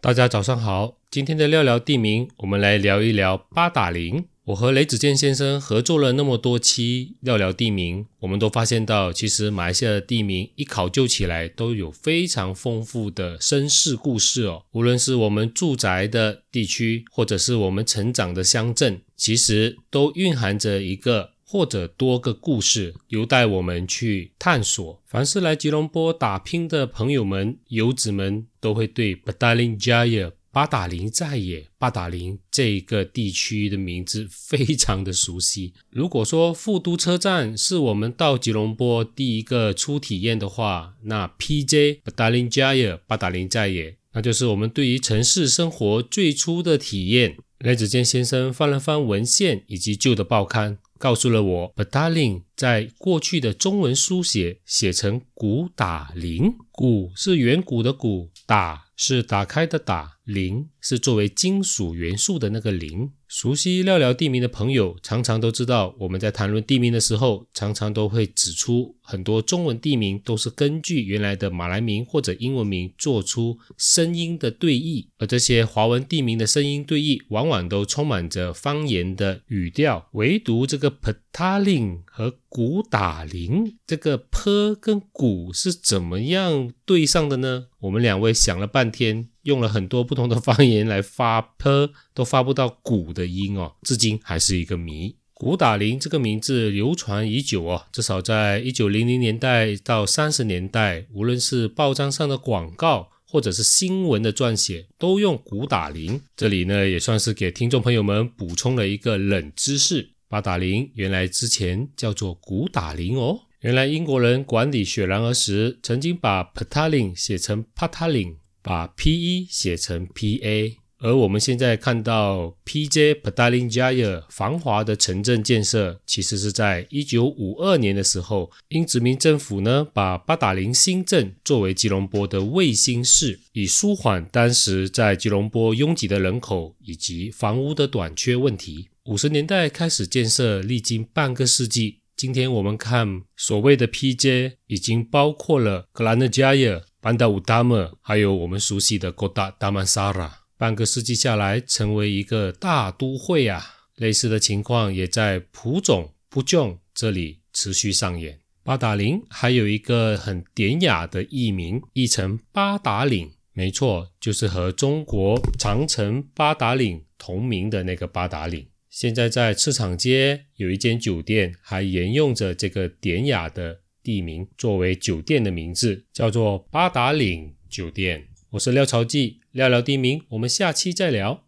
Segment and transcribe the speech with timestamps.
[0.00, 4.26] 大家早上好，今天的聊聊地名，我们来聊一聊八达岭。
[4.44, 14.62] 我和雷子健先生合作了那么多期聊聊地名，我们都发现到，其实马来西亚的地名一考究起来，都有非常丰富的身世故事哦。
[14.70, 21.30] 无论是我们住宅的地区，或者是我们成长的乡镇，其实都蕴含着一个。
[21.50, 25.02] 或者多个故事，有待我们去探索。
[25.06, 35.72] 凡是来吉隆坡打拼的朋友们、游子们，都会对巴达林加耶、巴达林在野、巴达林这个地区的名字非常的熟悉。
[35.88, 47.38] 如果说富都车站是我们到吉隆坡第一个初体验的话，那 PJ 巴达林加耶、巴达林在野，那就是我们对于城市生活最初的体验。
[47.60, 50.78] 雷子健先生翻了翻文献以及旧的报刊。
[50.98, 63.12] 告诉了我 b a t a l i n 在过去的中文书写写成古打林，古是远古的古，打是打开的打，零是作为金属元素的那个零。
[63.28, 87.66] 熟悉料聊地名的朋友，常常都知道，我们在谈论地名的时候，常常都会指出，很多中文地名都是根据原来的马来名或者英文名做出声音的对译，而这些华文地名的声音对译，往往都充满着方言的语调，唯独这个 Petaling 和古打林这个坡跟鼓是怎么样对上的呢？
[87.78, 95.14] 我们两位想了半天，用了很多不同的方言来发坡，都发不到鼓的音哦，至今还是一个谜。
[95.32, 106.20] 古打林这个名字流传已久哦，至少在一九零零年代到三十年代，无论是报章上的广告，或者是新闻的撰写，都用古打林。
[106.36, 110.14] 这里呢，也算是给听众朋友们补充了一个冷知识。
[110.28, 113.40] 八达岭原来之前叫做古打林哦。
[113.60, 120.76] 原来英国人管理雪兰莪时，曾经把 Petaling 写成 Pataling，把 P-E 写成 P-A。
[121.00, 138.88] 而我们现在看到 P-J Petaling Jaya 繁华的城镇建设，其实是在一九五二年的时候，英殖民政府呢把八达岭新镇作为吉隆坡的卫星市，以舒缓当时在吉隆坡拥挤的人口以及房屋的短缺问题。
[139.08, 142.02] 五十年代开始建设，历经半个世纪。
[142.14, 150.32] 今天我们看所谓的 P J，已经包括了格兰德加耶、班达乌达莫，还有我们熟悉的 Kota Damansara。
[150.58, 153.64] 半个世纪下来，成为一个大都会啊！
[153.94, 158.38] 类似的情况也在普种普琼这里持续上演。
[158.62, 163.30] 八达岭还有一个很典雅的译名，译成八达岭。
[163.54, 168.66] 没错，就是和中国长城八达岭同名的那个八达岭。
[169.00, 178.26] 现在在赤场街有一间酒店，还沿用着这个典雅的地名作为酒店的名字，叫做八达岭酒店。
[178.50, 181.36] 我是廖朝记，廖聊地名，我们下期再聊。